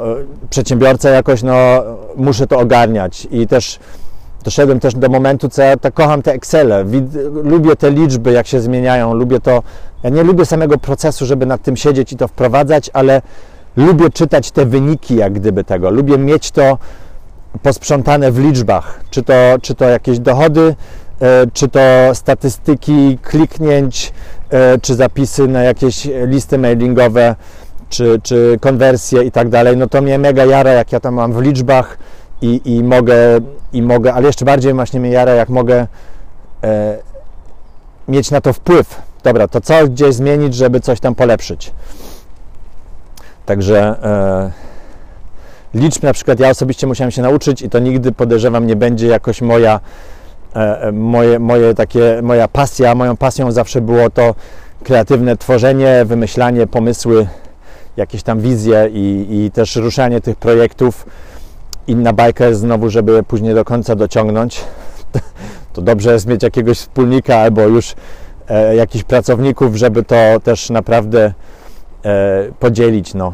[0.51, 1.83] przedsiębiorca jakoś no,
[2.17, 3.79] muszę to ogarniać i też
[4.45, 6.85] doszedłem też do momentu, co ja tak kocham te Excele,
[7.43, 9.63] lubię te liczby, jak się zmieniają, lubię to,
[10.03, 13.23] ja nie lubię samego procesu, żeby nad tym siedzieć i to wprowadzać, ale
[13.77, 16.79] lubię czytać te wyniki, jak gdyby tego, lubię mieć to
[17.63, 20.75] posprzątane w liczbach, czy to, czy to jakieś dochody,
[21.21, 21.81] e, czy to
[22.13, 24.13] statystyki kliknięć,
[24.51, 27.37] e, czy zapisy na jakieś listy mailingowe,
[27.89, 31.33] czy, czy konwersje i tak dalej, no to mnie mega jara, jak ja tam mam
[31.33, 31.99] w liczbach,
[32.43, 33.17] i, i, mogę,
[33.73, 35.87] i mogę, ale jeszcze bardziej właśnie mnie jara, jak mogę
[36.65, 36.99] e,
[38.09, 39.08] mieć na to wpływ.
[39.23, 41.73] Dobra, to co gdzieś zmienić, żeby coś tam polepszyć.
[43.47, 48.77] Także e, liczb na przykład ja osobiście musiałem się nauczyć i to nigdy podejrzewam nie
[48.77, 49.81] będzie jakoś moja
[50.57, 52.95] e, e moje, moje takie, moja pasja.
[52.95, 54.35] Moją pasją zawsze było to
[54.85, 57.27] kreatywne tworzenie, wymyślanie, pomysły,
[57.97, 61.07] jakieś tam wizje i, i też ruszanie tych projektów
[61.87, 64.61] inna bajka znowu, żeby później do końca dociągnąć.
[65.73, 67.95] To dobrze jest mieć jakiegoś wspólnika albo już
[68.49, 71.33] e, jakichś pracowników, żeby to też naprawdę
[72.05, 73.33] e, podzielić no,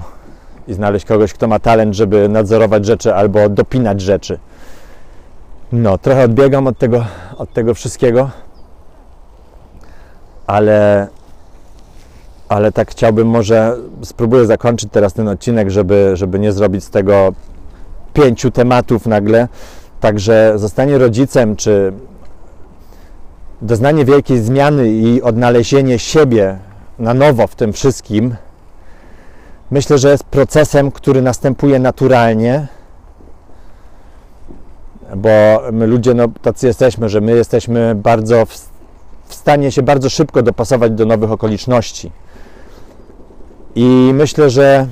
[0.69, 4.39] i znaleźć kogoś, kto ma talent, żeby nadzorować rzeczy albo dopinać rzeczy.
[5.73, 7.05] No, trochę odbiegam od tego,
[7.37, 8.31] od tego wszystkiego,
[10.47, 11.09] ale,
[12.49, 17.33] ale tak chciałbym może spróbuję zakończyć teraz ten odcinek, żeby, żeby nie zrobić z tego
[18.15, 19.49] pięciu tematów nagle.
[20.01, 21.93] Także zostanie rodzicem, czy
[23.63, 26.59] doznanie wielkiej zmiany i odnalezienie siebie
[26.99, 28.35] na nowo w tym wszystkim,
[29.71, 32.67] myślę, że jest procesem, który następuje naturalnie,
[35.17, 38.69] bo my ludzie no, tacy jesteśmy, że my jesteśmy bardzo w,
[39.27, 42.11] w stanie się bardzo szybko dopasować do nowych okoliczności.
[43.75, 44.87] I myślę, że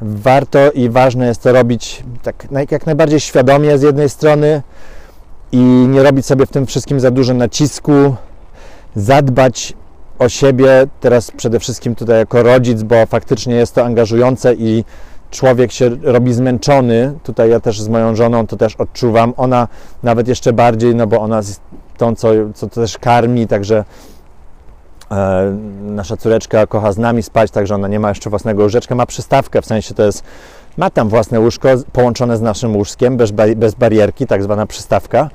[0.00, 4.62] warto i ważne jest to robić tak jak najbardziej świadomie z jednej strony
[5.52, 8.14] i nie robić sobie w tym wszystkim za dużo nacisku,
[8.96, 9.72] zadbać
[10.18, 14.84] o siebie, teraz przede wszystkim tutaj jako rodzic, bo faktycznie jest to angażujące i
[15.30, 17.14] człowiek się robi zmęczony.
[17.22, 19.34] Tutaj ja też z moją żoną to też odczuwam.
[19.36, 19.68] Ona
[20.02, 21.60] nawet jeszcze bardziej, no bo ona jest
[21.96, 23.84] tą, co, co też karmi, także
[25.10, 29.06] e, nasza córeczka kocha z nami spać, także ona nie ma jeszcze własnego łóżeczka, ma
[29.06, 30.24] przystawkę, w sensie to jest,
[30.78, 35.30] ma tam własne łóżko połączone z naszym łóżkiem, bez, bez barierki, tak zwana przystawka,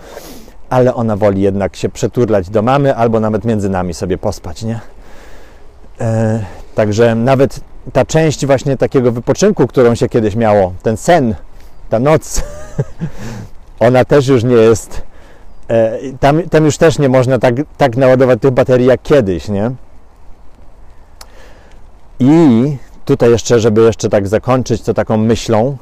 [0.69, 4.79] ale ona woli jednak się przeturlać do mamy albo nawet między nami sobie pospać, nie?
[6.01, 6.43] E,
[6.75, 7.59] także nawet
[7.93, 11.35] ta część właśnie takiego wypoczynku, którą się kiedyś miało, ten sen,
[11.89, 12.43] ta noc,
[13.79, 15.01] ona też już nie jest.
[15.67, 19.71] E, tam, tam już też nie można tak, tak naładować tych baterii jak kiedyś, nie?
[22.19, 25.77] I tutaj jeszcze, żeby jeszcze tak zakończyć to taką myślą,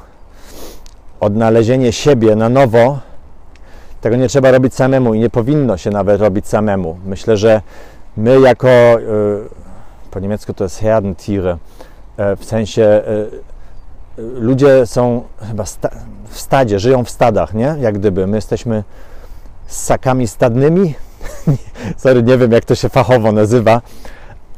[1.20, 2.98] odnalezienie siebie na nowo,
[4.00, 6.98] tego nie trzeba robić samemu i nie powinno się nawet robić samemu.
[7.04, 7.62] Myślę, że
[8.16, 8.98] my jako, e,
[10.10, 11.58] po niemiecku to jest Herdentiere,
[12.16, 13.02] E, w sensie e,
[14.18, 15.64] ludzie są chyba
[16.28, 17.76] w stadzie, żyją w stadach, nie?
[17.80, 18.26] Jak gdyby.
[18.26, 18.84] My jesteśmy
[19.66, 20.94] ssakami stadnymi.
[21.96, 23.80] Sorry, nie wiem jak to się fachowo nazywa,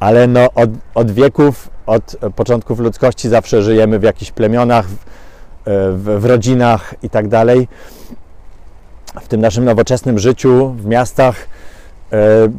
[0.01, 4.87] ale no od, od wieków, od początków ludzkości zawsze żyjemy w jakichś plemionach,
[5.67, 7.69] w, w, rodzinach i tak dalej.
[9.21, 11.37] W tym naszym nowoczesnym życiu w miastach
[12.13, 12.17] e,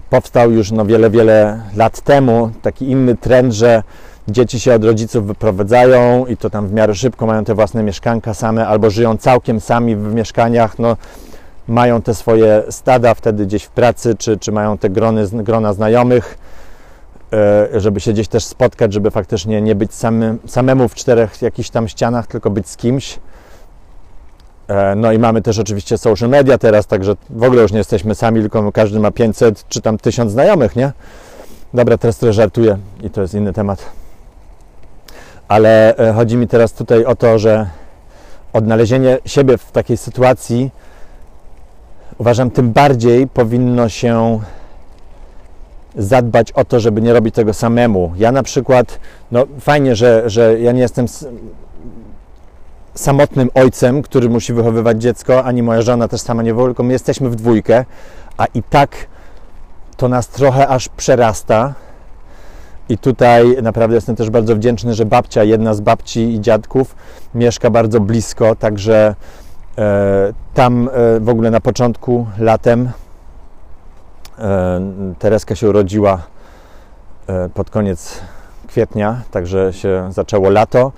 [0.10, 3.84] powstał już no wiele, wiele lat temu taki inny trend, że
[4.28, 8.34] dzieci się od rodziców wyprowadzają i to tam w miarę szybko mają te własne mieszkanka
[8.34, 10.98] same albo żyją całkiem sami w mieszkaniach, no
[11.68, 16.38] mają te swoje stada wtedy gdzieś w pracy, czy, czy mają te grony, grona znajomych,
[17.74, 19.92] żeby się gdzieś też spotkać, żeby faktycznie nie być
[20.48, 23.20] samemu w czterech jakichś tam ścianach, tylko być z kimś.
[24.68, 28.16] E, no i mamy też oczywiście social media teraz, także w ogóle już nie jesteśmy
[28.16, 30.92] sami, tylko każdy ma 500 czy tam 1000 znajomych, nie?
[31.74, 34.06] Dobra, teraz trochę żartuję i to jest inny temat
[35.48, 37.70] ale e, chodzi mi teraz tutaj o to, że
[38.54, 40.72] odnalezienie siebie w takiej sytuacji
[42.18, 44.40] uważam tym bardziej powinno się
[45.98, 48.14] zadbać o to, żeby nie robić tego samemu.
[48.18, 49.00] Ja na przykład,
[49.32, 51.06] no fajnie, że, że ja nie jestem
[52.96, 56.94] samotnym ojcem, który musi wychowywać dziecko, ani moja żona też sama nie wychowuje, tylko my
[56.94, 57.86] jesteśmy w dwójkę,
[58.38, 59.08] a i tak
[59.98, 61.74] to nas trochę aż przerasta
[62.90, 66.96] i tutaj naprawdę jestem też bardzo wdzięczny, że babcia, jedna z babci i dziadków,
[67.36, 69.16] mieszka bardzo blisko, także
[69.78, 72.90] e, tam e, w ogóle na początku latem
[75.20, 76.22] Tereska się urodziła
[77.28, 78.20] e, pod koniec
[78.68, 80.92] kwietnia, także się zaczęło lato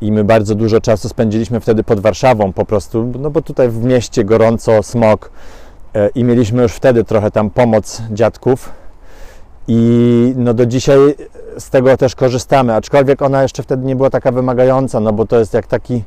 [0.00, 3.84] i my bardzo dużo czasu spędziliśmy wtedy pod Warszawą po prostu, no bo tutaj w
[3.84, 5.30] mieście gorąco, smog
[5.94, 8.72] e, i mieliśmy już wtedy trochę tam pomoc dziadków.
[9.70, 10.98] I no do dzisiaj
[11.58, 15.38] z tego też korzystamy, aczkolwiek ona jeszcze wtedy nie była taka wymagająca, no bo to
[15.38, 16.02] jest jak taki,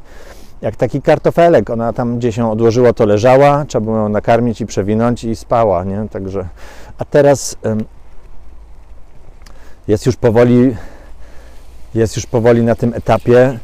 [0.62, 1.70] jak taki kartofelek.
[1.70, 5.84] Ona tam gdzie się odłożyło, to leżała, trzeba było ją nakarmić i przewinąć i spała,
[5.84, 6.07] nie?
[6.12, 6.47] Także,
[6.97, 7.55] a teraz
[9.88, 10.76] jest już powoli
[11.95, 13.59] jest już powoli na tym etapie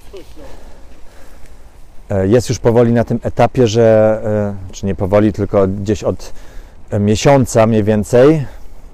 [2.09, 4.19] e, jest już powoli na tym etapie, że
[4.69, 6.33] e, czy nie powoli, tylko gdzieś od
[6.99, 8.45] miesiąca mniej więcej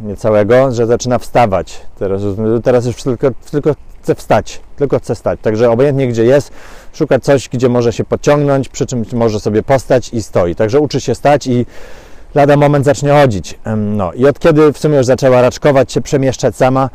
[0.01, 1.82] niecałego, że zaczyna wstawać.
[1.99, 2.22] Teraz,
[2.64, 5.39] teraz już tylko, tylko chce wstać, tylko chce stać.
[5.41, 6.51] Także obojętnie gdzie jest,
[6.93, 10.56] szuka coś, gdzie może się podciągnąć, przy czym może sobie postać i stoi.
[10.56, 11.66] Także uczy się stać i
[12.36, 13.60] lada moment zacznie chodzić.
[13.78, 16.89] No i od kiedy w sumie już zaczęła raczkować się, przemieszczać sama,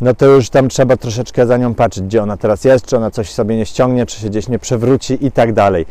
[0.00, 3.10] no to już tam trzeba troszeczkę za nią patrzeć, gdzie ona teraz jest, czy ona
[3.10, 5.86] coś sobie nie ściągnie, czy się gdzieś nie przewróci i tak dalej.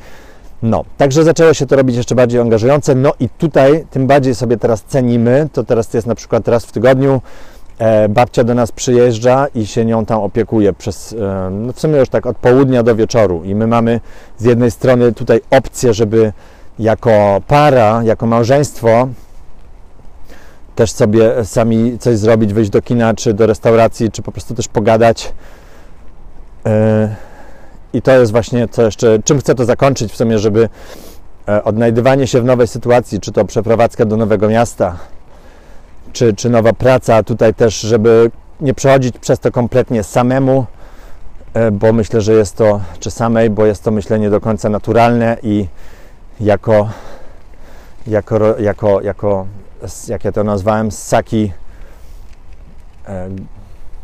[0.64, 2.96] No, także zaczęło się to robić jeszcze bardziej angażujące.
[2.96, 5.50] No i tutaj tym bardziej sobie teraz cenimy.
[5.54, 7.22] To teraz jest na przykład raz w tygodniu.
[7.82, 11.98] E, babcia do nas przyjeżdża i się nią tam opiekuje przez e, no w sumie
[11.98, 13.44] już tak od południa do wieczoru.
[13.44, 14.00] I my mamy
[14.38, 16.34] z jednej strony tutaj opcję, żeby
[16.80, 19.08] jako para, jako małżeństwo
[20.76, 24.68] też sobie sami coś zrobić, wyjść do kina, czy do restauracji, czy po prostu też
[24.68, 25.34] pogadać.
[26.66, 27.16] E,
[27.94, 30.70] i to jest właśnie co jeszcze, czym chcę to zakończyć w sumie, żeby
[31.64, 34.98] odnajdywanie się w nowej sytuacji, czy to przeprowadzka do nowego miasta,
[36.14, 38.32] czy, czy nowa praca, tutaj też, żeby
[38.62, 40.66] nie przechodzić przez to kompletnie samemu,
[41.54, 45.38] e, bo myślę, że jest to, czy samej, bo jest to myślenie do końca naturalne
[45.44, 45.68] i
[46.40, 46.90] jako,
[48.08, 49.46] jako, jako, jako
[50.08, 51.52] jak ja to nazwałem, ssaki
[53.08, 53.30] e,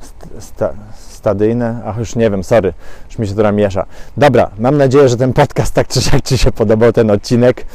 [0.01, 2.73] st- sta, stadyjne, ach już nie wiem, sorry,
[3.07, 3.85] już mi się to miesza.
[4.17, 7.65] Dobra, mam nadzieję, że ten podcast tak czy siak Ci się podobał, ten odcinek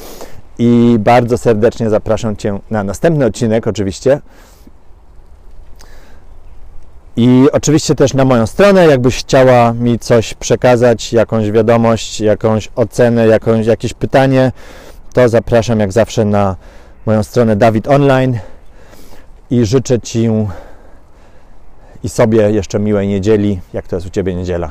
[0.58, 4.20] i bardzo serdecznie zapraszam Cię na następny odcinek oczywiście.
[7.16, 13.26] I oczywiście też na moją stronę, jakbyś chciała mi coś przekazać, jakąś wiadomość, jakąś ocenę,
[13.26, 14.52] jakąś, jakieś pytanie,
[15.12, 16.56] to zapraszam jak zawsze na
[17.06, 18.38] moją stronę Dawid Online
[19.50, 20.28] i życzę Ci
[22.02, 24.70] i sobie jeszcze miłej niedzieli, jak to jest u Ciebie niedziela,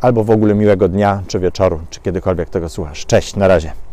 [0.00, 3.06] albo w ogóle miłego dnia, czy wieczoru, czy kiedykolwiek tego słuchasz.
[3.06, 3.83] Cześć, na razie.